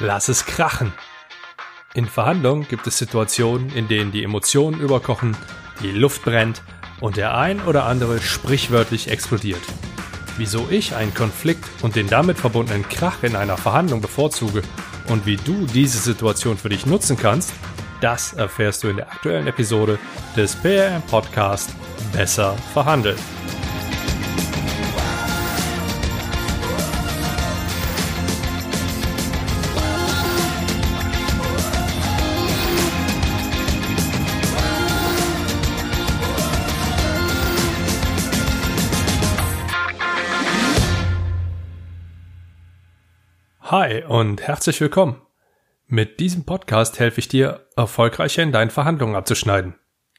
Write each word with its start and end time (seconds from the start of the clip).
Lass 0.00 0.28
es 0.28 0.44
krachen. 0.44 0.92
In 1.94 2.06
Verhandlungen 2.06 2.66
gibt 2.66 2.86
es 2.88 2.98
Situationen, 2.98 3.70
in 3.70 3.86
denen 3.86 4.10
die 4.10 4.24
Emotionen 4.24 4.80
überkochen, 4.80 5.36
die 5.82 5.92
Luft 5.92 6.24
brennt 6.24 6.62
und 7.00 7.16
der 7.16 7.36
ein 7.36 7.60
oder 7.62 7.84
andere 7.84 8.20
sprichwörtlich 8.20 9.08
explodiert. 9.08 9.62
Wieso 10.36 10.66
ich 10.68 10.96
einen 10.96 11.14
Konflikt 11.14 11.64
und 11.82 11.94
den 11.94 12.08
damit 12.08 12.38
verbundenen 12.38 12.88
Krach 12.88 13.22
in 13.22 13.36
einer 13.36 13.56
Verhandlung 13.56 14.00
bevorzuge 14.00 14.62
und 15.08 15.26
wie 15.26 15.36
du 15.36 15.66
diese 15.66 15.98
Situation 15.98 16.56
für 16.56 16.70
dich 16.70 16.86
nutzen 16.86 17.16
kannst, 17.16 17.52
das 18.00 18.32
erfährst 18.32 18.82
du 18.82 18.88
in 18.88 18.96
der 18.96 19.12
aktuellen 19.12 19.46
Episode 19.46 20.00
des 20.36 20.56
PRM 20.56 21.02
Podcast 21.02 21.70
Besser 22.12 22.56
verhandeln. 22.72 23.18
Hi 43.76 44.04
und 44.04 44.40
herzlich 44.40 44.80
willkommen. 44.80 45.20
Mit 45.88 46.20
diesem 46.20 46.44
Podcast 46.44 47.00
helfe 47.00 47.18
ich 47.18 47.26
dir, 47.26 47.66
erfolgreicher 47.74 48.44
in 48.44 48.52
deinen 48.52 48.70
Verhandlungen 48.70 49.16
abzuschneiden. 49.16 49.74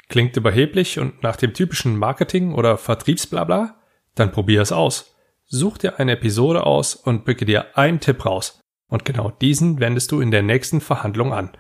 Klingt 0.10 0.36
überheblich 0.36 1.00
und 1.00 1.24
nach 1.24 1.38
dem 1.38 1.54
typischen 1.54 1.96
Marketing- 1.96 2.54
oder 2.54 2.78
Vertriebsblabla? 2.78 3.80
Dann 4.14 4.34
probier 4.34 4.62
es 4.62 4.74
aus. 4.74 5.16
Such 5.46 5.78
dir 5.78 6.02
eine 6.02 6.12
Episode 6.12 6.66
aus 6.66 6.96
und 6.96 7.24
picke 7.24 7.46
dir 7.46 7.78
einen 7.78 8.02
Tipp 8.02 8.26
raus. 8.26 8.60
Und 8.90 9.06
genau 9.06 9.32
diesen 9.32 9.80
wendest 9.80 10.12
du 10.12 10.20
in 10.20 10.32
der 10.32 10.44
nächsten 10.44 10.82
Verhandlung 10.82 11.32
an. 11.32 11.52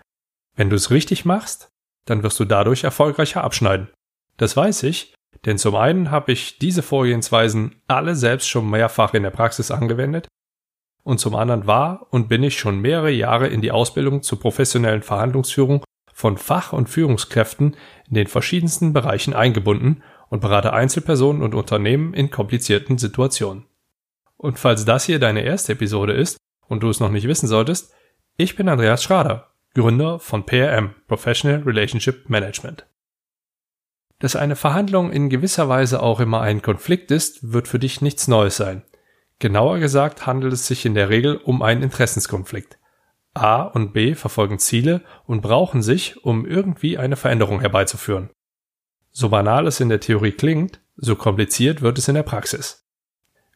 Wenn 0.54 0.70
du 0.70 0.76
es 0.76 0.91
richtig 0.91 1.24
machst, 1.24 1.71
dann 2.04 2.24
wirst 2.24 2.37
du 2.41 2.43
dadurch 2.43 2.84
erfolgreicher 2.84 3.41
abschneiden. 3.41 3.87
Das 4.35 4.57
weiß 4.57 4.84
ich, 4.84 5.13
denn 5.46 5.57
zum 5.57 5.77
einen 5.77 6.12
habe 6.12 6.34
ich 6.34 6.59
diese 6.59 6.84
Vorgehensweisen 6.84 7.82
alle 7.87 8.18
selbst 8.18 8.49
schon 8.49 8.70
mehrfach 8.70 9.13
in 9.13 9.24
der 9.24 9.32
Praxis 9.32 9.71
angewendet 9.71 10.27
und 11.05 11.20
zum 11.20 11.35
anderen 11.35 11.67
war 11.67 12.07
und 12.09 12.27
bin 12.27 12.43
ich 12.43 12.57
schon 12.57 12.81
mehrere 12.81 13.11
Jahre 13.11 13.48
in 13.48 13.61
die 13.61 13.71
Ausbildung 13.71 14.23
zur 14.23 14.39
professionellen 14.39 15.03
Verhandlungsführung 15.03 15.84
von 16.12 16.37
Fach- 16.37 16.73
und 16.73 16.89
Führungskräften 16.89 17.77
in 18.09 18.15
den 18.15 18.27
verschiedensten 18.27 18.91
Bereichen 18.91 19.34
eingebunden 19.34 20.01
und 20.29 20.41
berate 20.41 20.73
Einzelpersonen 20.73 21.43
und 21.43 21.53
Unternehmen 21.53 22.15
in 22.15 22.31
komplizierten 22.31 22.97
Situationen. 22.97 23.65
Und 24.35 24.57
falls 24.57 24.84
das 24.84 25.05
hier 25.05 25.20
deine 25.20 25.43
erste 25.43 25.73
Episode 25.73 26.13
ist 26.13 26.37
und 26.67 26.81
du 26.81 26.89
es 26.89 26.99
noch 26.99 27.12
nicht 27.12 27.27
wissen 27.27 27.47
solltest, 27.47 27.93
ich 28.35 28.55
bin 28.55 28.67
Andreas 28.67 29.03
Schrader, 29.03 29.51
Gründer 29.75 30.19
von 30.19 30.43
PRM, 30.45 30.95
Professional 31.07 31.62
Relationship 31.62 32.29
Management. 32.29 32.87
Dass 34.17 34.35
eine 34.35 34.55
Verhandlung 34.55 35.12
in 35.12 35.29
gewisser 35.29 35.69
Weise 35.69 36.01
auch 36.01 36.19
immer 36.19 36.41
ein 36.41 36.63
Konflikt 36.63 37.12
ist, 37.12 37.53
wird 37.53 37.67
für 37.67 37.79
dich 37.79 38.01
nichts 38.01 38.27
Neues 38.27 38.57
sein. 38.57 38.81
Genauer 39.39 39.79
gesagt 39.79 40.25
handelt 40.25 40.53
es 40.53 40.67
sich 40.67 40.85
in 40.85 40.95
der 40.95 41.09
Regel 41.09 41.37
um 41.37 41.61
einen 41.61 41.83
Interessenskonflikt. 41.83 42.79
A 43.33 43.63
und 43.63 43.91
B 43.91 44.15
verfolgen 44.15 44.59
Ziele 44.59 45.01
und 45.25 45.41
brauchen 45.41 45.81
sich, 45.81 46.23
um 46.23 46.45
irgendwie 46.45 46.97
eine 46.97 47.17
Veränderung 47.17 47.59
herbeizuführen. 47.59 48.29
So 49.11 49.29
banal 49.29 49.67
es 49.67 49.81
in 49.81 49.89
der 49.89 49.99
Theorie 49.99 50.31
klingt, 50.31 50.81
so 50.95 51.15
kompliziert 51.15 51.81
wird 51.81 51.97
es 51.97 52.07
in 52.07 52.15
der 52.15 52.23
Praxis. 52.23 52.85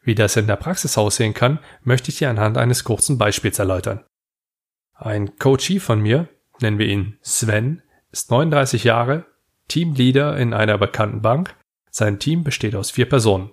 Wie 0.02 0.14
das 0.14 0.36
in 0.36 0.46
der 0.46 0.56
Praxis 0.56 0.96
aussehen 0.98 1.34
kann, 1.34 1.58
möchte 1.82 2.10
ich 2.10 2.18
dir 2.18 2.30
anhand 2.30 2.58
eines 2.58 2.84
kurzen 2.84 3.18
Beispiels 3.18 3.58
erläutern. 3.58 4.04
Ein 4.94 5.36
Coachee 5.38 5.80
von 5.80 6.00
mir, 6.00 6.28
nennen 6.60 6.78
wir 6.78 6.86
ihn 6.86 7.18
Sven, 7.22 7.82
ist 8.10 8.30
39 8.30 8.84
Jahre, 8.84 9.24
Teamleader 9.68 10.36
in 10.36 10.52
einer 10.52 10.76
bekannten 10.78 11.22
Bank. 11.22 11.56
Sein 11.90 12.18
Team 12.18 12.44
besteht 12.44 12.74
aus 12.74 12.90
vier 12.90 13.08
Personen. 13.08 13.50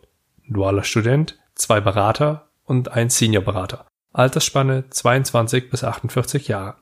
Dualer 0.50 0.84
Student, 0.84 1.40
zwei 1.58 1.82
Berater 1.82 2.50
und 2.64 2.92
ein 2.92 3.10
Seniorberater. 3.10 3.88
Altersspanne 4.14 4.90
22 4.90 5.70
bis 5.70 5.84
48 5.84 6.48
Jahre. 6.48 6.78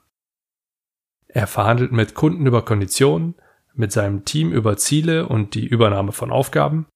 Er 1.27 1.47
verhandelt 1.47 1.91
mit 1.91 2.15
Kunden 2.15 2.45
über 2.45 2.63
Konditionen, 2.63 3.35
mit 3.73 3.91
seinem 3.91 4.23
Team 4.23 4.51
über 4.51 4.77
Ziele 4.77 5.27
und 5.27 5.53
die 5.53 5.65
Übernahme 5.65 6.11
von 6.11 6.31
Aufgaben, 6.31 6.87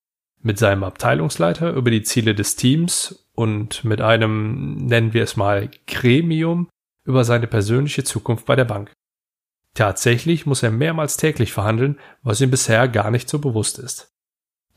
mit 0.41 0.57
seinem 0.57 0.84
Abteilungsleiter 0.84 1.73
über 1.73 1.91
die 1.91 2.03
Ziele 2.03 2.34
des 2.34 2.56
Teams 2.56 3.28
und 3.34 3.84
mit 3.84 4.01
einem, 4.01 4.75
nennen 4.78 5.13
wir 5.13 5.23
es 5.23 5.35
mal, 5.35 5.69
Gremium 5.88 6.69
über 7.03 7.25
seine 7.25 7.47
persönliche 7.47 8.03
Zukunft 8.03 8.45
bei 8.45 8.56
der 8.56 8.66
Bank. 8.66 8.94
Tatsächlich 9.73 10.45
muss 10.45 10.63
er 10.63 10.72
mehrmals 10.72 11.18
täglich 11.18 11.53
verhandeln, 11.53 12.00
was 12.23 12.41
ihm 12.41 12.51
bisher 12.51 12.88
gar 12.88 13.12
nicht 13.12 13.29
so 13.29 13.39
bewusst 13.39 13.79
ist. 13.79 14.13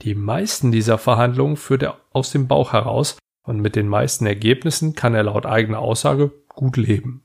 Die 0.00 0.14
meisten 0.14 0.72
dieser 0.72 0.98
Verhandlungen 0.98 1.56
führt 1.56 1.82
er 1.82 2.00
aus 2.10 2.32
dem 2.32 2.48
Bauch 2.48 2.72
heraus 2.72 3.18
und 3.44 3.60
mit 3.60 3.76
den 3.76 3.88
meisten 3.88 4.26
Ergebnissen 4.26 4.94
kann 4.94 5.14
er 5.14 5.24
laut 5.24 5.46
eigener 5.46 5.78
Aussage 5.78 6.32
gut 6.48 6.76
leben. 6.76 7.24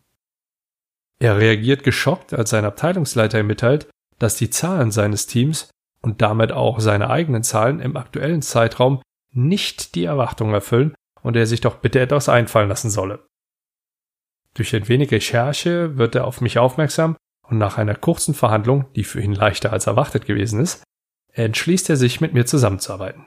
Er 1.20 1.38
reagiert 1.38 1.84
geschockt, 1.84 2.34
als 2.34 2.52
sein 2.52 2.66
Abteilungsleiter 2.66 3.40
ihm 3.40 3.48
mitteilt, 3.48 3.90
dass 4.20 4.36
die 4.36 4.50
Zahlen 4.50 4.92
seines 4.92 5.26
Teams 5.28 5.70
und 6.02 6.22
damit 6.22 6.52
auch 6.52 6.80
seine 6.80 7.10
eigenen 7.10 7.44
Zahlen 7.44 7.80
im 7.80 7.98
aktuellen 7.98 8.42
Zeitraum 8.42 9.02
nicht 9.32 9.96
die 9.96 10.06
Erwartungen 10.06 10.54
erfüllen 10.54 10.94
und 11.22 11.36
er 11.36 11.48
sich 11.48 11.62
doch 11.62 11.78
bitte 11.78 12.00
etwas 12.00 12.30
einfallen 12.30 12.70
lassen 12.70 12.90
solle. 12.90 13.26
Durch 14.54 14.76
ein 14.76 14.88
wenig 14.88 15.12
Recherche 15.12 15.98
wird 15.98 16.16
er 16.16 16.26
auf 16.26 16.42
mich 16.42 16.58
aufmerksam 16.58 17.16
und 17.44 17.58
nach 17.58 17.78
einer 17.78 17.96
kurzen 17.96 18.34
Verhandlung, 18.34 18.86
die 18.96 19.04
für 19.04 19.22
ihn 19.22 19.34
leichter 19.34 19.72
als 19.72 19.88
erwartet 19.88 20.26
gewesen 20.26 20.60
ist, 20.60 20.84
entschließt 21.46 21.90
er 21.90 21.98
sich, 21.98 22.22
mit 22.22 22.34
mir 22.34 22.46
zusammenzuarbeiten. 22.46 23.26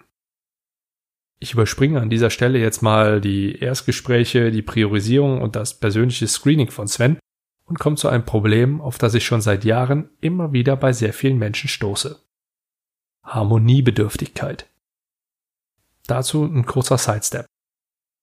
Ich 1.38 1.52
überspringe 1.54 2.00
an 2.00 2.10
dieser 2.10 2.30
Stelle 2.30 2.58
jetzt 2.58 2.82
mal 2.82 3.20
die 3.20 3.58
Erstgespräche, 3.58 4.50
die 4.50 4.62
Priorisierung 4.62 5.40
und 5.40 5.56
das 5.56 5.78
persönliche 5.78 6.26
Screening 6.26 6.70
von 6.70 6.86
Sven 6.86 7.18
und 7.64 7.78
komme 7.78 7.96
zu 7.96 8.08
einem 8.08 8.24
Problem, 8.24 8.80
auf 8.80 8.98
das 8.98 9.14
ich 9.14 9.24
schon 9.24 9.40
seit 9.40 9.64
Jahren 9.64 10.10
immer 10.20 10.52
wieder 10.52 10.76
bei 10.76 10.92
sehr 10.92 11.14
vielen 11.14 11.38
Menschen 11.38 11.68
stoße. 11.68 12.20
Harmoniebedürftigkeit. 13.24 14.66
Dazu 16.06 16.44
ein 16.44 16.66
kurzer 16.66 16.98
Sidestep. 16.98 17.46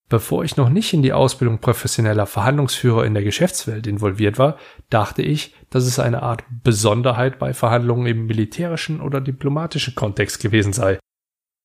Bevor 0.10 0.46
ich 0.46 0.56
noch 0.56 0.70
nicht 0.70 0.94
in 0.94 1.02
die 1.02 1.12
Ausbildung 1.12 1.60
professioneller 1.60 2.26
Verhandlungsführer 2.26 3.06
in 3.06 3.14
der 3.14 3.24
Geschäftswelt 3.24 3.88
involviert 3.88 4.40
war, 4.40 4.58
dachte 4.90 5.22
ich, 5.22 5.54
dass 5.70 5.84
es 5.84 6.00
eine 6.00 6.24
Art 6.24 6.46
Besonderheit 6.64 7.40
bei 7.40 7.54
Verhandlungen 7.54 8.08
im 8.08 8.26
militärischen 8.26 9.02
oder 9.02 9.20
diplomatischen 9.20 9.96
Kontext 9.96 10.42
gewesen 10.42 10.72
sei. 10.72 10.98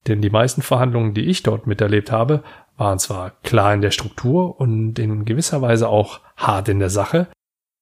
Denn 0.08 0.20
die 0.20 0.30
meisten 0.30 0.62
Verhandlungen, 0.62 1.14
die 1.14 1.26
ich 1.26 1.44
dort 1.44 1.69
miterlebt 1.69 2.10
habe, 2.10 2.42
waren 2.76 2.98
zwar 2.98 3.30
klar 3.42 3.75
in 3.75 3.80
der 3.80 3.92
Struktur 3.92 4.59
und 4.59 4.98
in 4.98 5.24
gewisser 5.24 5.62
Weise 5.62 5.88
auch 5.88 6.20
hart 6.36 6.69
in 6.69 6.80
der 6.80 6.91
Sache, 6.91 7.28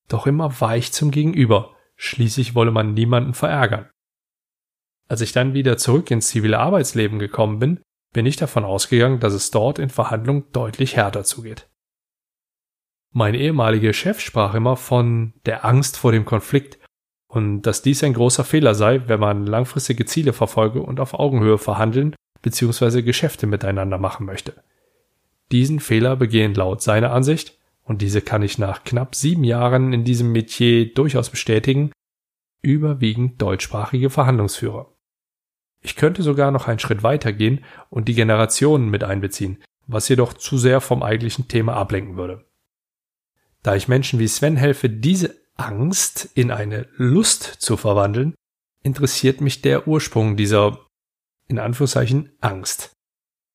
doch 0.09 0.27
immer 0.27 0.61
weich 0.61 0.93
zum 0.93 1.11
Gegenüber. 1.11 1.75
Schließlich 1.97 2.55
wolle 2.55 2.71
man 2.71 2.93
niemanden 2.93 3.33
verärgern. 3.33 3.89
Als 5.09 5.23
ich 5.23 5.33
dann 5.33 5.55
wieder 5.55 5.79
zurück 5.79 6.11
ins 6.11 6.29
zivile 6.29 6.59
Arbeitsleben 6.59 7.19
gekommen 7.19 7.59
bin, 7.59 7.81
bin 8.13 8.27
ich 8.27 8.37
davon 8.37 8.65
ausgegangen, 8.65 9.21
dass 9.21 9.33
es 9.33 9.51
dort 9.51 9.79
in 9.79 9.89
Verhandlungen 9.89 10.45
deutlich 10.53 10.97
härter 10.97 11.25
zugeht. 11.25 11.69
Mein 13.13 13.35
ehemaliger 13.35 13.93
Chef 13.93 14.21
sprach 14.21 14.55
immer 14.55 14.77
von 14.77 15.35
der 15.45 15.65
Angst 15.65 15.97
vor 15.97 16.13
dem 16.13 16.25
Konflikt 16.25 16.79
und 17.27 17.63
dass 17.63 17.83
dies 17.83 18.03
ein 18.05 18.15
großer 18.15 18.45
Fehler 18.45 18.75
sei, 18.75 19.09
wenn 19.09 19.21
man 19.21 19.47
langfristige 19.47 20.05
Ziele 20.05 20.33
verfolge 20.33 20.83
und 20.83 21.01
auf 21.01 21.15
Augenhöhe 21.15 21.59
verhandeln 21.59 22.15
bzw. 22.43 23.03
Geschäfte 23.03 23.47
miteinander 23.47 23.99
machen 23.99 24.27
möchte. 24.27 24.63
Diesen 25.53 25.81
Fehler 25.81 26.17
begehen 26.17 26.55
laut 26.55 26.83
seiner 26.83 27.13
Ansicht, 27.13 27.59
und 27.83 28.03
diese 28.03 28.21
kann 28.21 28.43
ich 28.43 28.59
nach 28.59 28.85
knapp 28.85 29.17
sieben 29.17 29.43
Jahren 29.43 29.93
in 29.93 30.05
diesem 30.05 30.31
Metier 30.31 30.95
durchaus 30.95 31.31
bestätigen, 31.31 31.91
überwiegend 32.63 33.43
deutschsprachige 33.43 34.11
Verhandlungsführer. 34.11 34.93
Ich 35.83 35.97
könnte 35.97 36.23
sogar 36.23 36.51
noch 36.51 36.69
einen 36.69 36.79
Schritt 36.79 37.03
weiter 37.03 37.33
gehen 37.33 37.65
und 37.89 38.09
die 38.09 38.15
Generationen 38.15 38.91
mit 38.91 39.03
einbeziehen, 39.03 39.63
was 39.87 40.09
jedoch 40.09 40.35
zu 40.35 40.59
sehr 40.59 40.81
vom 40.81 41.03
eigentlichen 41.03 41.49
Thema 41.49 41.75
ablenken 41.75 42.17
würde. 42.17 42.47
Da 43.63 43.77
ich 43.77 43.89
Menschen 43.89 44.19
wie 44.19 44.29
Sven 44.29 44.57
helfe, 44.57 44.89
diese 44.89 45.37
Angst 45.57 46.31
in 46.35 46.51
eine 46.51 46.89
Lust 46.97 47.45
zu 47.45 47.77
verwandeln, 47.77 48.35
interessiert 48.83 49.41
mich 49.41 49.63
der 49.63 49.87
Ursprung 49.87 50.37
dieser, 50.37 50.87
in 51.49 51.59
Anführungszeichen, 51.59 52.33
Angst. 52.41 52.93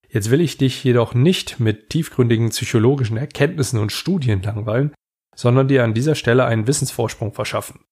Jetzt 0.07 0.29
will 0.29 0.41
ich 0.41 0.57
dich 0.57 0.83
jedoch 0.83 1.13
nicht 1.13 1.59
mit 1.59 1.89
tiefgründigen 1.89 2.49
psychologischen 2.49 3.17
Erkenntnissen 3.17 3.79
und 3.79 3.91
Studien 3.91 4.41
langweilen, 4.41 4.93
sondern 5.35 5.67
dir 5.67 5.83
an 5.83 5.93
dieser 5.93 6.15
Stelle 6.15 6.45
einen 6.45 6.67
Wissensvorsprung 6.67 7.33
verschaffen. 7.33 7.83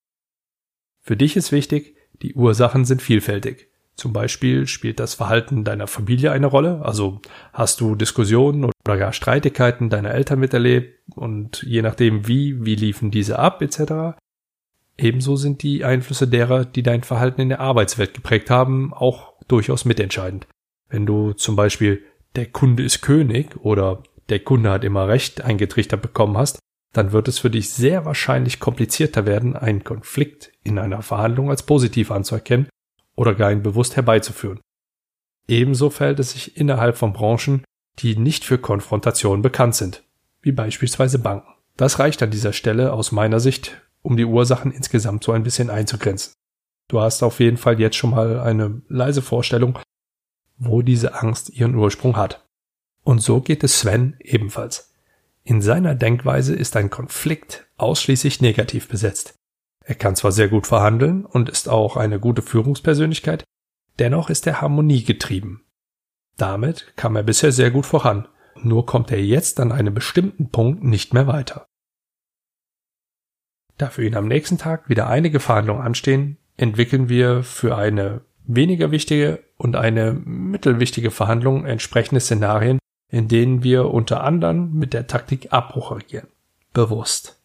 Für 1.02 1.18
dich 1.18 1.36
ist 1.36 1.52
wichtig, 1.52 1.98
die 2.22 2.36
Ursachen 2.36 2.86
sind 2.86 3.02
vielfältig. 3.02 3.73
Zum 3.96 4.12
Beispiel 4.12 4.66
spielt 4.66 5.00
das 5.00 5.14
Verhalten 5.14 5.64
deiner 5.64 5.88
Familie 5.88 6.32
eine 6.32 6.48
Rolle. 6.48 6.82
Also 6.84 7.22
hast 7.54 7.80
du 7.80 7.96
Diskussionen 7.96 8.66
oder 8.86 8.98
gar 8.98 9.14
Streitigkeiten 9.14 9.90
deiner 9.90 10.12
Eltern 10.12 10.40
miterlebt 10.40 11.00
und 11.16 11.64
je 11.64 11.82
nachdem 11.82 12.28
wie, 12.28 12.66
wie 12.66 12.76
liefen 12.76 13.12
diese 13.12 13.38
ab 13.38 13.62
etc. 13.62 14.18
Ebenso 14.98 15.36
sind 15.36 15.62
die 15.64 15.86
Einflüsse 15.86 16.28
derer, 16.28 16.66
die 16.66 16.84
dein 16.84 17.04
Verhalten 17.04 17.42
in 17.42 17.50
der 17.50 17.60
Arbeitswelt 17.60 18.14
geprägt 18.14 18.50
haben, 18.50 18.94
auch 18.94 19.34
durchaus 19.48 19.86
mitentscheidend. 19.86 20.48
Wenn 20.90 21.06
du 21.06 21.34
zum 21.34 21.56
Beispiel 21.56 22.04
der 22.36 22.48
Kunde 22.48 22.84
ist 22.84 23.02
König 23.02 23.56
oder 23.58 24.02
der 24.30 24.40
Kunde 24.40 24.72
hat 24.72 24.84
immer 24.84 25.08
recht 25.08 25.42
eingetrichtert 25.42 26.02
bekommen 26.02 26.38
hast, 26.38 26.60
dann 26.94 27.12
wird 27.12 27.28
es 27.28 27.40
für 27.40 27.50
dich 27.50 27.70
sehr 27.70 28.06
wahrscheinlich 28.06 28.60
komplizierter 28.60 29.26
werden, 29.26 29.56
einen 29.56 29.84
Konflikt 29.84 30.52
in 30.64 30.80
einer 30.80 31.02
Verhandlung 31.02 31.50
als 31.50 31.64
positiv 31.64 32.12
anzuerkennen 32.12 32.68
oder 33.16 33.36
gar 33.36 33.52
ihn 33.52 33.64
bewusst 33.64 33.96
herbeizuführen. 33.96 34.60
Ebenso 35.48 35.90
verhält 35.90 36.20
es 36.20 36.32
sich 36.32 36.58
innerhalb 36.58 36.98
von 36.98 37.14
Branchen, 37.14 37.64
die 38.00 38.16
nicht 38.16 38.44
für 38.44 38.58
Konfrontation 38.58 39.42
bekannt 39.42 39.76
sind, 39.76 40.04
wie 40.42 40.52
beispielsweise 40.52 41.20
Banken. 41.20 41.54
Das 41.78 42.00
reicht 42.00 42.24
an 42.24 42.32
dieser 42.32 42.54
Stelle 42.54 42.94
aus 42.94 43.12
meiner 43.12 43.40
Sicht, 43.40 43.82
um 44.02 44.18
die 44.18 44.26
Ursachen 44.26 44.72
insgesamt 44.72 45.24
so 45.24 45.32
ein 45.32 45.44
bisschen 45.44 45.70
einzugrenzen. 45.70 46.34
Du 46.88 47.00
hast 47.00 47.24
auf 47.24 47.40
jeden 47.40 47.58
Fall 47.58 47.80
jetzt 47.80 47.96
schon 47.96 48.12
mal 48.12 48.40
eine 48.40 48.82
leise 48.88 49.22
Vorstellung, 49.22 49.80
wo 50.58 50.82
diese 50.82 51.16
Angst 51.16 51.50
ihren 51.50 51.76
Ursprung 51.76 52.18
hat. 52.18 52.46
Und 53.04 53.22
so 53.22 53.42
geht 53.42 53.64
es 53.64 53.80
Sven 53.80 54.16
ebenfalls. 54.20 54.94
In 55.44 55.62
seiner 55.62 55.96
Denkweise 55.96 56.56
ist 56.56 56.76
ein 56.78 56.90
Konflikt 56.90 57.68
ausschließlich 57.78 58.42
negativ 58.42 58.88
besetzt. 58.88 59.36
Er 59.84 59.96
kann 59.96 60.16
zwar 60.16 60.32
sehr 60.32 60.48
gut 60.48 60.66
verhandeln 60.66 61.26
und 61.26 61.50
ist 61.50 61.68
auch 61.68 61.98
eine 61.98 62.20
gute 62.20 62.42
Führungspersönlichkeit, 62.42 63.44
dennoch 64.00 64.30
ist 64.30 64.48
er 64.48 64.62
harmoniegetrieben. 64.62 65.62
Damit 66.38 66.94
kam 66.96 67.16
er 67.16 67.24
bisher 67.24 67.52
sehr 67.52 67.70
gut 67.70 67.86
voran, 67.86 68.28
nur 68.62 68.86
kommt 68.86 69.12
er 69.12 69.22
jetzt 69.22 69.60
an 69.60 69.72
einem 69.72 69.94
bestimmten 69.94 70.50
Punkt 70.50 70.84
nicht 70.84 71.14
mehr 71.14 71.28
weiter. 71.28 71.66
Da 73.78 73.90
für 73.90 74.06
ihn 74.06 74.16
am 74.16 74.28
nächsten 74.28 74.58
Tag 74.58 74.88
wieder 74.88 75.08
einige 75.08 75.40
Verhandlungen 75.40 75.82
anstehen, 75.82 76.38
entwickeln 76.58 77.10
wir 77.10 77.44
für 77.44 77.76
eine 77.76 78.22
weniger 78.46 78.92
wichtige 78.92 79.44
und 79.58 79.76
eine 79.76 80.14
mittelwichtige 80.14 81.12
Verhandlung 81.12 81.66
entsprechende 81.66 82.22
Szenarien, 82.22 82.80
in 83.10 83.28
denen 83.28 83.64
wir 83.64 83.90
unter 83.90 84.24
anderem 84.24 84.74
mit 84.74 84.94
der 84.94 85.08
Taktik 85.08 85.52
Abbruch 85.52 85.92
agieren. 85.92 86.28
Bewusst. 86.74 87.43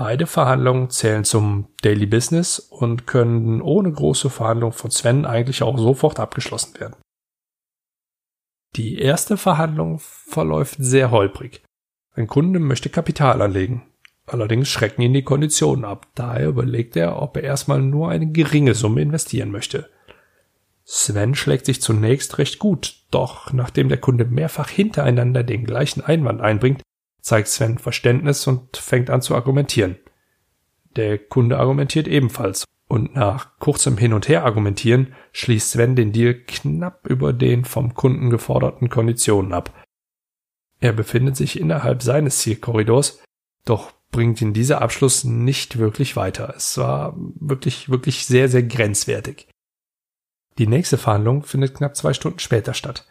Beide 0.00 0.26
Verhandlungen 0.26 0.88
zählen 0.88 1.24
zum 1.24 1.68
Daily 1.82 2.06
Business 2.06 2.58
und 2.58 3.06
können 3.06 3.60
ohne 3.60 3.92
große 3.92 4.30
Verhandlung 4.30 4.72
von 4.72 4.90
Sven 4.90 5.26
eigentlich 5.26 5.62
auch 5.62 5.76
sofort 5.76 6.18
abgeschlossen 6.18 6.80
werden. 6.80 6.96
Die 8.76 8.98
erste 8.98 9.36
Verhandlung 9.36 9.98
verläuft 9.98 10.76
sehr 10.78 11.10
holprig. 11.10 11.62
Ein 12.14 12.28
Kunde 12.28 12.60
möchte 12.60 12.88
Kapital 12.88 13.42
anlegen. 13.42 13.82
Allerdings 14.24 14.70
schrecken 14.70 15.02
ihn 15.02 15.12
die 15.12 15.22
Konditionen 15.22 15.84
ab. 15.84 16.06
Daher 16.14 16.48
überlegt 16.48 16.96
er, 16.96 17.20
ob 17.20 17.36
er 17.36 17.42
erstmal 17.42 17.82
nur 17.82 18.08
eine 18.08 18.32
geringe 18.32 18.72
Summe 18.72 19.02
investieren 19.02 19.50
möchte. 19.50 19.90
Sven 20.82 21.34
schlägt 21.34 21.66
sich 21.66 21.82
zunächst 21.82 22.38
recht 22.38 22.58
gut, 22.58 23.02
doch 23.10 23.52
nachdem 23.52 23.90
der 23.90 23.98
Kunde 23.98 24.24
mehrfach 24.24 24.70
hintereinander 24.70 25.42
den 25.42 25.66
gleichen 25.66 26.00
Einwand 26.00 26.40
einbringt, 26.40 26.80
zeigt 27.20 27.48
Sven 27.48 27.78
Verständnis 27.78 28.46
und 28.46 28.76
fängt 28.76 29.10
an 29.10 29.22
zu 29.22 29.34
argumentieren. 29.34 29.96
Der 30.96 31.18
Kunde 31.18 31.58
argumentiert 31.58 32.08
ebenfalls 32.08 32.64
und 32.88 33.14
nach 33.14 33.58
kurzem 33.58 33.96
Hin 33.96 34.12
und 34.12 34.28
Her 34.28 34.44
argumentieren 34.44 35.14
schließt 35.32 35.70
Sven 35.70 35.94
den 35.94 36.12
Deal 36.12 36.34
knapp 36.34 37.06
über 37.06 37.32
den 37.32 37.64
vom 37.64 37.94
Kunden 37.94 38.30
geforderten 38.30 38.88
Konditionen 38.88 39.52
ab. 39.52 39.72
Er 40.80 40.92
befindet 40.92 41.36
sich 41.36 41.60
innerhalb 41.60 42.02
seines 42.02 42.38
Zielkorridors, 42.38 43.22
doch 43.64 43.92
bringt 44.10 44.40
ihn 44.40 44.52
dieser 44.52 44.82
Abschluss 44.82 45.22
nicht 45.22 45.78
wirklich 45.78 46.16
weiter. 46.16 46.52
Es 46.56 46.76
war 46.78 47.14
wirklich, 47.16 47.90
wirklich 47.90 48.26
sehr, 48.26 48.48
sehr 48.48 48.64
grenzwertig. 48.64 49.46
Die 50.58 50.66
nächste 50.66 50.98
Verhandlung 50.98 51.44
findet 51.44 51.76
knapp 51.76 51.96
zwei 51.96 52.12
Stunden 52.12 52.40
später 52.40 52.74
statt. 52.74 53.06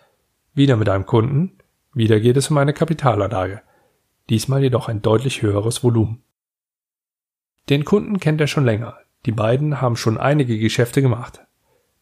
Wieder 0.54 0.76
mit 0.76 0.90
einem 0.90 1.06
Kunden, 1.06 1.58
wieder 1.94 2.20
geht 2.20 2.36
es 2.36 2.52
um 2.52 2.58
eine 2.58 2.74
Kapitalanlage 2.74 3.62
diesmal 4.30 4.62
jedoch 4.62 4.88
ein 4.88 5.02
deutlich 5.02 5.42
höheres 5.42 5.84
Volumen. 5.84 6.24
Den 7.70 7.86
Kunden 7.86 8.20
kennt 8.20 8.42
er 8.42 8.48
schon 8.48 8.66
länger, 8.66 8.98
die 9.26 9.32
beiden 9.32 9.82
haben 9.82 9.96
schon 9.96 10.18
einige 10.18 10.58
Geschäfte 10.58 11.02
gemacht. 11.02 11.42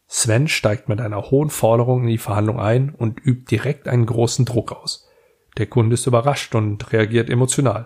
Sven 0.08 0.48
steigt 0.48 0.88
mit 0.88 1.02
einer 1.02 1.32
hohen 1.32 1.50
Forderung 1.50 2.04
in 2.04 2.10
die 2.10 2.18
Verhandlung 2.18 2.60
ein 2.60 2.92
und 2.92 3.20
übt 3.26 3.50
direkt 3.50 3.88
einen 3.88 4.06
großen 4.06 4.46
Druck 4.46 4.72
aus. 4.72 5.10
Der 5.58 5.68
Kunde 5.68 5.96
ist 5.96 6.08
überrascht 6.08 6.56
und 6.56 6.94
reagiert 6.94 7.30
emotional. 7.30 7.86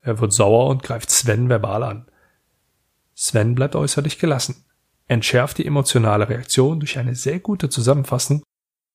Er 0.00 0.18
wird 0.18 0.32
sauer 0.32 0.68
und 0.68 0.82
greift 0.82 1.10
Sven 1.10 1.48
verbal 1.48 1.82
an. 1.82 2.06
Sven 3.14 3.54
bleibt 3.54 3.76
äußerlich 3.76 4.18
gelassen, 4.18 4.64
entschärft 5.06 5.58
die 5.58 5.66
emotionale 5.66 6.28
Reaktion 6.28 6.80
durch 6.80 6.98
eine 6.98 7.14
sehr 7.14 7.38
gute 7.38 7.68
Zusammenfassung 7.68 8.42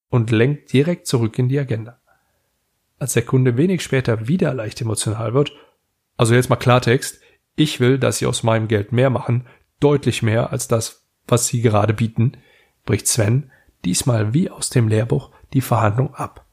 und 0.10 0.32
lenkt 0.32 0.74
direkt 0.74 1.08
zurück 1.08 1.40
in 1.40 1.48
die 1.48 1.60
Agenda 1.60 2.00
als 3.00 3.14
der 3.14 3.24
Kunde 3.24 3.58
wenig 3.58 3.82
später 3.82 4.28
wieder 4.28 4.54
leicht 4.54 4.82
emotional 4.82 5.34
wird, 5.34 5.52
also 6.18 6.36
jetzt 6.36 6.50
mal 6.50 6.58
Klartext, 6.58 7.22
ich 7.56 7.80
will, 7.80 7.98
dass 7.98 8.18
Sie 8.18 8.26
aus 8.26 8.44
meinem 8.44 8.68
Geld 8.68 8.92
mehr 8.92 9.10
machen, 9.10 9.48
deutlich 9.80 10.22
mehr 10.22 10.52
als 10.52 10.68
das, 10.68 11.06
was 11.28 11.48
Sie 11.48 11.62
gerade 11.62 11.94
bieten, 11.94 12.34
bricht 12.86 13.08
Sven 13.08 13.52
diesmal 13.86 14.34
wie 14.34 14.50
aus 14.50 14.70
dem 14.70 14.88
Lehrbuch 14.88 15.32
die 15.54 15.62
Verhandlung 15.62 16.14
ab. 16.14 16.46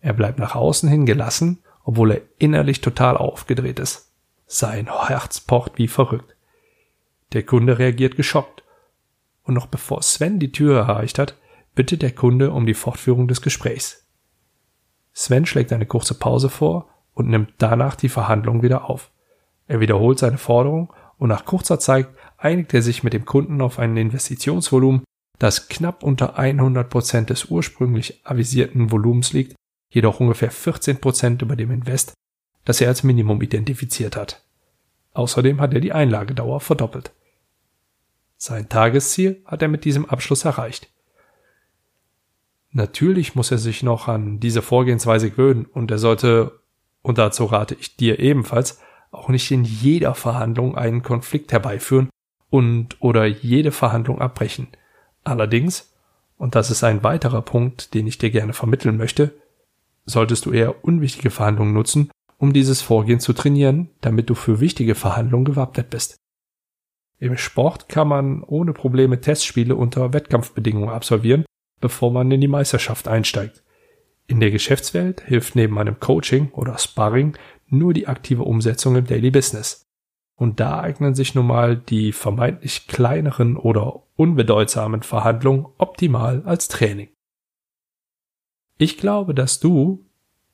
Er 0.00 0.12
bleibt 0.12 0.38
nach 0.38 0.54
außen 0.54 0.88
hin 0.88 1.06
gelassen, 1.06 1.62
obwohl 1.84 2.12
er 2.12 2.20
innerlich 2.38 2.80
total 2.80 3.16
aufgedreht 3.16 3.78
ist. 3.78 4.12
Sein 4.46 4.90
Herz 5.06 5.40
pocht 5.40 5.78
wie 5.78 5.88
verrückt. 5.88 6.36
Der 7.32 7.42
Kunde 7.42 7.78
reagiert 7.78 8.16
geschockt. 8.16 8.62
Und 9.42 9.54
noch 9.54 9.66
bevor 9.66 10.02
Sven 10.02 10.38
die 10.38 10.52
Tür 10.52 10.78
erreicht 10.78 11.18
hat, 11.18 11.36
bittet 11.74 12.02
der 12.02 12.12
Kunde 12.12 12.50
um 12.50 12.66
die 12.66 12.74
Fortführung 12.74 13.28
des 13.28 13.42
Gesprächs. 13.42 14.03
Sven 15.14 15.46
schlägt 15.46 15.72
eine 15.72 15.86
kurze 15.86 16.14
Pause 16.14 16.50
vor 16.50 16.90
und 17.14 17.28
nimmt 17.28 17.54
danach 17.58 17.94
die 17.94 18.08
Verhandlung 18.08 18.62
wieder 18.62 18.90
auf. 18.90 19.10
Er 19.66 19.80
wiederholt 19.80 20.18
seine 20.18 20.38
Forderung 20.38 20.92
und 21.16 21.28
nach 21.28 21.44
kurzer 21.44 21.78
Zeit 21.78 22.08
einigt 22.36 22.74
er 22.74 22.82
sich 22.82 23.02
mit 23.02 23.12
dem 23.12 23.24
Kunden 23.24 23.62
auf 23.62 23.78
ein 23.78 23.96
Investitionsvolumen, 23.96 25.04
das 25.38 25.68
knapp 25.68 26.02
unter 26.02 26.36
100 26.36 26.90
Prozent 26.90 27.30
des 27.30 27.46
ursprünglich 27.46 28.20
avisierten 28.26 28.90
Volumens 28.90 29.32
liegt, 29.32 29.54
jedoch 29.88 30.20
ungefähr 30.20 30.50
14 30.50 31.00
Prozent 31.00 31.42
über 31.42 31.56
dem 31.56 31.70
Invest, 31.70 32.12
das 32.64 32.80
er 32.80 32.88
als 32.88 33.04
Minimum 33.04 33.40
identifiziert 33.40 34.16
hat. 34.16 34.44
Außerdem 35.12 35.60
hat 35.60 35.72
er 35.72 35.80
die 35.80 35.92
Einlagedauer 35.92 36.60
verdoppelt. 36.60 37.12
Sein 38.36 38.68
Tagesziel 38.68 39.42
hat 39.46 39.62
er 39.62 39.68
mit 39.68 39.84
diesem 39.84 40.06
Abschluss 40.06 40.44
erreicht. 40.44 40.90
Natürlich 42.76 43.36
muss 43.36 43.52
er 43.52 43.58
sich 43.58 43.84
noch 43.84 44.08
an 44.08 44.40
diese 44.40 44.60
Vorgehensweise 44.60 45.30
gewöhnen 45.30 45.64
und 45.64 45.92
er 45.92 45.98
sollte, 45.98 46.58
und 47.02 47.18
dazu 47.18 47.44
rate 47.44 47.76
ich 47.78 47.96
dir 47.96 48.18
ebenfalls, 48.18 48.80
auch 49.12 49.28
nicht 49.28 49.48
in 49.52 49.62
jeder 49.62 50.16
Verhandlung 50.16 50.76
einen 50.76 51.04
Konflikt 51.04 51.52
herbeiführen 51.52 52.10
und 52.50 53.00
oder 53.00 53.26
jede 53.26 53.70
Verhandlung 53.70 54.20
abbrechen. 54.20 54.66
Allerdings, 55.22 55.94
und 56.36 56.56
das 56.56 56.72
ist 56.72 56.82
ein 56.82 57.04
weiterer 57.04 57.42
Punkt, 57.42 57.94
den 57.94 58.08
ich 58.08 58.18
dir 58.18 58.30
gerne 58.30 58.54
vermitteln 58.54 58.96
möchte, 58.96 59.32
solltest 60.04 60.44
du 60.44 60.50
eher 60.50 60.84
unwichtige 60.84 61.30
Verhandlungen 61.30 61.74
nutzen, 61.74 62.10
um 62.38 62.52
dieses 62.52 62.82
Vorgehen 62.82 63.20
zu 63.20 63.34
trainieren, 63.34 63.88
damit 64.00 64.28
du 64.28 64.34
für 64.34 64.58
wichtige 64.58 64.96
Verhandlungen 64.96 65.44
gewappnet 65.44 65.90
bist. 65.90 66.16
Im 67.20 67.36
Sport 67.36 67.88
kann 67.88 68.08
man 68.08 68.42
ohne 68.42 68.72
Probleme 68.72 69.20
Testspiele 69.20 69.76
unter 69.76 70.12
Wettkampfbedingungen 70.12 70.90
absolvieren 70.90 71.44
bevor 71.80 72.10
man 72.10 72.30
in 72.30 72.40
die 72.40 72.48
Meisterschaft 72.48 73.08
einsteigt. 73.08 73.62
In 74.26 74.40
der 74.40 74.50
Geschäftswelt 74.50 75.20
hilft 75.22 75.54
neben 75.54 75.78
einem 75.78 76.00
Coaching 76.00 76.50
oder 76.52 76.78
Sparring 76.78 77.36
nur 77.68 77.92
die 77.92 78.08
aktive 78.08 78.42
Umsetzung 78.42 78.96
im 78.96 79.06
Daily 79.06 79.30
Business. 79.30 79.82
Und 80.36 80.60
da 80.60 80.80
eignen 80.80 81.14
sich 81.14 81.34
nun 81.34 81.46
mal 81.46 81.76
die 81.76 82.12
vermeintlich 82.12 82.88
kleineren 82.88 83.56
oder 83.56 84.02
unbedeutsamen 84.16 85.02
Verhandlungen 85.02 85.66
optimal 85.78 86.42
als 86.44 86.68
Training. 86.68 87.10
Ich 88.78 88.98
glaube, 88.98 89.34
dass 89.34 89.60
du, 89.60 90.06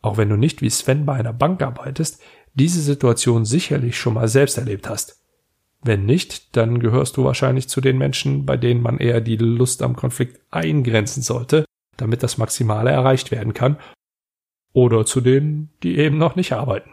auch 0.02 0.16
wenn 0.16 0.28
du 0.28 0.36
nicht 0.36 0.60
wie 0.60 0.70
Sven 0.70 1.06
bei 1.06 1.14
einer 1.14 1.32
Bank 1.32 1.62
arbeitest, 1.62 2.20
diese 2.54 2.80
Situation 2.80 3.44
sicherlich 3.44 3.98
schon 3.98 4.14
mal 4.14 4.28
selbst 4.28 4.58
erlebt 4.58 4.88
hast. 4.88 5.19
Wenn 5.82 6.04
nicht, 6.04 6.56
dann 6.56 6.78
gehörst 6.78 7.16
du 7.16 7.24
wahrscheinlich 7.24 7.68
zu 7.68 7.80
den 7.80 7.96
Menschen, 7.96 8.44
bei 8.44 8.56
denen 8.56 8.82
man 8.82 8.98
eher 8.98 9.20
die 9.20 9.36
Lust 9.36 9.82
am 9.82 9.96
Konflikt 9.96 10.40
eingrenzen 10.50 11.22
sollte, 11.22 11.64
damit 11.96 12.22
das 12.22 12.38
Maximale 12.38 12.90
erreicht 12.90 13.30
werden 13.30 13.54
kann, 13.54 13.78
oder 14.72 15.04
zu 15.06 15.20
denen, 15.20 15.70
die 15.82 15.98
eben 15.98 16.18
noch 16.18 16.36
nicht 16.36 16.52
arbeiten. 16.52 16.92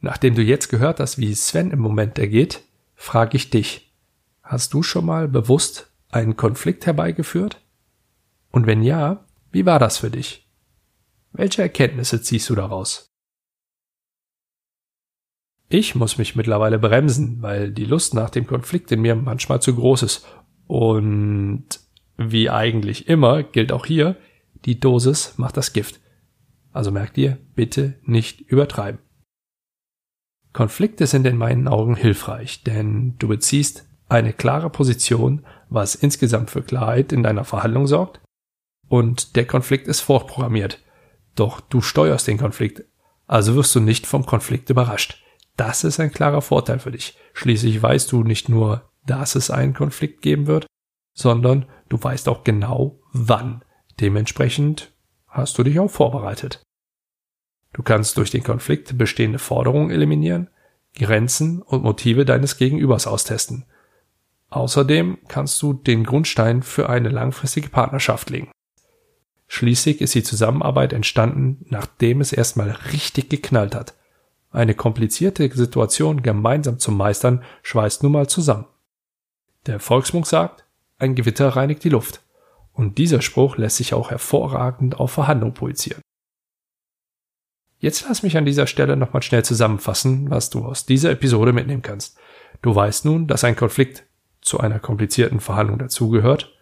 Nachdem 0.00 0.34
du 0.34 0.42
jetzt 0.42 0.68
gehört 0.68 1.00
hast, 1.00 1.18
wie 1.18 1.34
Sven 1.34 1.70
im 1.70 1.78
Moment 1.78 2.18
ergeht, 2.18 2.62
frage 2.94 3.36
ich 3.36 3.50
dich, 3.50 3.92
hast 4.42 4.72
du 4.74 4.82
schon 4.82 5.06
mal 5.06 5.28
bewusst 5.28 5.92
einen 6.10 6.36
Konflikt 6.36 6.86
herbeigeführt? 6.86 7.60
Und 8.50 8.66
wenn 8.66 8.82
ja, 8.82 9.24
wie 9.50 9.66
war 9.66 9.78
das 9.78 9.98
für 9.98 10.10
dich? 10.10 10.48
Welche 11.32 11.62
Erkenntnisse 11.62 12.20
ziehst 12.20 12.50
du 12.50 12.54
daraus? 12.54 13.11
Ich 15.72 15.94
muss 15.94 16.18
mich 16.18 16.36
mittlerweile 16.36 16.78
bremsen, 16.78 17.40
weil 17.40 17.70
die 17.70 17.86
Lust 17.86 18.12
nach 18.12 18.28
dem 18.28 18.46
Konflikt 18.46 18.92
in 18.92 19.00
mir 19.00 19.14
manchmal 19.14 19.62
zu 19.62 19.74
groß 19.74 20.02
ist. 20.02 20.26
Und 20.66 21.64
wie 22.18 22.50
eigentlich 22.50 23.08
immer 23.08 23.42
gilt 23.42 23.72
auch 23.72 23.86
hier, 23.86 24.16
die 24.66 24.78
Dosis 24.78 25.38
macht 25.38 25.56
das 25.56 25.72
Gift. 25.72 25.98
Also 26.74 26.90
merkt 26.90 27.16
ihr, 27.16 27.38
bitte 27.54 27.94
nicht 28.02 28.42
übertreiben. 28.42 29.00
Konflikte 30.52 31.06
sind 31.06 31.26
in 31.26 31.38
meinen 31.38 31.66
Augen 31.68 31.96
hilfreich, 31.96 32.62
denn 32.64 33.14
du 33.18 33.28
beziehst 33.28 33.88
eine 34.10 34.34
klare 34.34 34.68
Position, 34.68 35.46
was 35.70 35.94
insgesamt 35.94 36.50
für 36.50 36.62
Klarheit 36.62 37.14
in 37.14 37.22
deiner 37.22 37.44
Verhandlung 37.44 37.86
sorgt, 37.86 38.20
und 38.90 39.36
der 39.36 39.46
Konflikt 39.46 39.88
ist 39.88 40.00
vorprogrammiert. 40.00 40.80
Doch 41.34 41.60
du 41.60 41.80
steuerst 41.80 42.28
den 42.28 42.36
Konflikt, 42.36 42.84
also 43.26 43.54
wirst 43.54 43.74
du 43.74 43.80
nicht 43.80 44.06
vom 44.06 44.26
Konflikt 44.26 44.68
überrascht. 44.68 45.21
Das 45.56 45.84
ist 45.84 46.00
ein 46.00 46.12
klarer 46.12 46.42
Vorteil 46.42 46.78
für 46.78 46.92
dich. 46.92 47.18
Schließlich 47.34 47.82
weißt 47.82 48.10
du 48.12 48.22
nicht 48.22 48.48
nur, 48.48 48.90
dass 49.06 49.34
es 49.34 49.50
einen 49.50 49.74
Konflikt 49.74 50.22
geben 50.22 50.46
wird, 50.46 50.66
sondern 51.14 51.66
du 51.88 52.02
weißt 52.02 52.28
auch 52.28 52.44
genau, 52.44 53.00
wann. 53.12 53.64
Dementsprechend 54.00 54.92
hast 55.28 55.58
du 55.58 55.62
dich 55.62 55.78
auch 55.78 55.90
vorbereitet. 55.90 56.62
Du 57.72 57.82
kannst 57.82 58.16
durch 58.16 58.30
den 58.30 58.42
Konflikt 58.42 58.96
bestehende 58.98 59.38
Forderungen 59.38 59.90
eliminieren, 59.90 60.48
Grenzen 60.94 61.62
und 61.62 61.82
Motive 61.82 62.24
deines 62.24 62.56
Gegenübers 62.58 63.06
austesten. 63.06 63.64
Außerdem 64.50 65.18
kannst 65.28 65.60
du 65.62 65.72
den 65.72 66.04
Grundstein 66.04 66.62
für 66.62 66.90
eine 66.90 67.08
langfristige 67.08 67.70
Partnerschaft 67.70 68.28
legen. 68.28 68.50
Schließlich 69.48 70.00
ist 70.00 70.14
die 70.14 70.22
Zusammenarbeit 70.22 70.92
entstanden, 70.92 71.64
nachdem 71.68 72.20
es 72.20 72.32
erstmal 72.32 72.70
richtig 72.92 73.30
geknallt 73.30 73.74
hat. 73.74 73.94
Eine 74.52 74.74
komplizierte 74.74 75.50
Situation 75.50 76.22
gemeinsam 76.22 76.78
zu 76.78 76.92
meistern, 76.92 77.42
schweißt 77.62 78.02
nun 78.02 78.12
mal 78.12 78.28
zusammen. 78.28 78.66
Der 79.66 79.80
Volksmund 79.80 80.26
sagt, 80.26 80.66
ein 80.98 81.14
Gewitter 81.14 81.48
reinigt 81.48 81.82
die 81.84 81.88
Luft. 81.88 82.22
Und 82.72 82.98
dieser 82.98 83.22
Spruch 83.22 83.56
lässt 83.56 83.76
sich 83.76 83.94
auch 83.94 84.10
hervorragend 84.10 84.98
auf 84.98 85.12
Verhandlungen 85.12 85.54
projizieren. 85.54 86.02
Jetzt 87.78 88.04
lass 88.06 88.22
mich 88.22 88.36
an 88.36 88.44
dieser 88.44 88.66
Stelle 88.66 88.96
nochmal 88.96 89.22
schnell 89.22 89.44
zusammenfassen, 89.44 90.30
was 90.30 90.50
du 90.50 90.64
aus 90.64 90.86
dieser 90.86 91.10
Episode 91.10 91.52
mitnehmen 91.52 91.82
kannst. 91.82 92.16
Du 92.62 92.74
weißt 92.74 93.04
nun, 93.04 93.26
dass 93.26 93.44
ein 93.44 93.56
Konflikt 93.56 94.04
zu 94.40 94.60
einer 94.60 94.78
komplizierten 94.78 95.40
Verhandlung 95.40 95.78
dazugehört, 95.78 96.56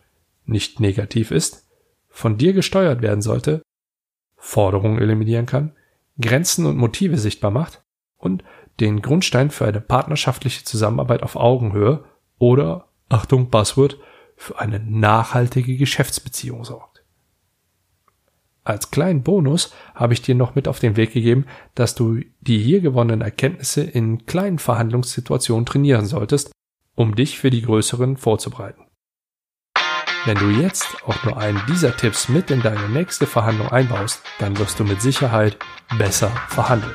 nicht 0.47 0.81
negativ 0.81 1.31
ist, 1.31 1.69
von 2.09 2.39
dir 2.39 2.53
gesteuert 2.53 3.03
werden 3.03 3.23
sollte, 3.23 3.63
Forderungen 4.37 4.99
eliminieren 4.99 5.47
kann, 5.47 5.77
Grenzen 6.21 6.67
und 6.67 6.77
Motive 6.77 7.19
sichtbar 7.19 7.51
macht 7.51 7.83
und 8.17 8.45
den 8.81 9.03
Grundstein 9.03 9.51
für 9.51 9.67
eine 9.67 9.81
partnerschaftliche 9.81 10.65
Zusammenarbeit 10.65 11.23
auf 11.23 11.37
Augenhöhe 11.37 12.05
oder, 12.39 12.89
Achtung, 13.09 13.51
Buzzword, 13.51 13.99
für 14.37 14.59
eine 14.59 14.81
nachhaltige 14.81 15.77
Geschäftsbeziehung 15.77 16.65
sorgt. 16.65 17.05
Als 18.63 18.91
kleinen 18.91 19.23
Bonus 19.23 19.73
habe 19.95 20.13
ich 20.13 20.23
dir 20.23 20.35
noch 20.35 20.55
mit 20.55 20.69
auf 20.69 20.79
den 20.79 20.97
Weg 20.97 21.13
gegeben, 21.13 21.47
dass 21.75 21.95
du 21.95 22.21
die 22.41 22.59
hier 22.59 22.81
gewonnenen 22.81 23.23
Erkenntnisse 23.23 23.83
in 23.83 24.27
kleinen 24.27 24.59
Verhandlungssituationen 24.59 25.67
trainieren 25.67 26.07
solltest, 26.07 26.53
um 26.95 27.15
dich 27.15 27.39
für 27.39 27.51
die 27.51 27.63
größeren 27.63 28.17
vorzubereiten. 28.17 28.90
Wenn 30.27 30.37
du 30.37 30.51
jetzt 30.51 30.87
auch 31.07 31.25
nur 31.25 31.39
einen 31.39 31.61
dieser 31.67 31.97
Tipps 31.97 32.29
mit 32.29 32.51
in 32.51 32.61
deine 32.61 32.91
nächste 32.91 33.27
Verhandlung 33.27 33.69
einbaust, 33.69 34.21
dann 34.39 34.59
wirst 34.59 34.79
du 34.79 34.85
mit 34.85 35.01
Sicherheit 35.01 35.57
besser 35.97 36.31
verhandeln. 36.49 36.93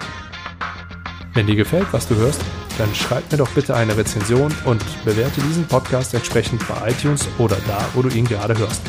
Wenn 1.34 1.48
dir 1.48 1.56
gefällt, 1.56 1.88
was 1.92 2.08
du 2.08 2.16
hörst, 2.16 2.40
dann 2.78 2.94
schreib 2.94 3.32
mir 3.32 3.40
doch 3.40 3.50
bitte 3.50 3.76
eine 3.76 3.98
Rezension 3.98 4.54
und 4.66 4.84
bewerte 5.06 5.42
diesen 5.42 5.66
Podcast 5.66 6.14
entsprechend 6.14 6.62
bei 6.68 6.92
iTunes 6.92 7.28
oder 7.40 7.58
da, 7.68 7.84
wo 7.96 8.04
du 8.04 8.10
ihn 8.10 8.26
gerade 8.26 8.56
hörst. 8.60 8.84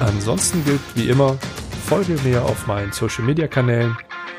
Ansonsten 0.00 0.62
gilt 0.66 0.80
wie 0.94 1.08
immer, 1.08 1.38
folge 1.88 2.18
mir 2.24 2.44
auf 2.44 2.66
meinen 2.66 2.92
Social 2.92 3.24
Media 3.24 3.48
Kanälen, 3.48 3.96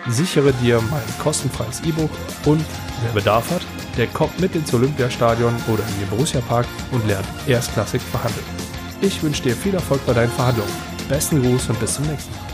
sichere 0.08 0.54
dir 0.62 0.80
mein 0.92 1.02
kostenfreies 1.24 1.82
E-Book 1.82 2.12
und 2.46 2.64
wer 3.02 3.14
Bedarf 3.14 3.50
hat, 3.50 3.62
der 3.98 4.06
kommt 4.08 4.40
mit 4.40 4.56
ins 4.56 4.72
Olympiastadion 4.74 5.56
oder 5.68 5.84
in 5.88 6.00
den 6.02 6.10
Borussia 6.12 6.42
Park 6.42 6.68
und 6.92 7.08
lernt 7.08 7.28
erstklassig 7.48 8.02
verhandeln. 8.02 8.73
Ich 9.04 9.22
wünsche 9.22 9.44
dir 9.44 9.54
viel 9.54 9.74
Erfolg 9.74 10.06
bei 10.06 10.14
deinen 10.14 10.32
Verhandlungen. 10.32 10.72
Besten 11.10 11.42
Gruß 11.42 11.68
und 11.68 11.80
bis 11.82 11.96
zum 11.96 12.08
nächsten 12.08 12.32
Mal. 12.32 12.53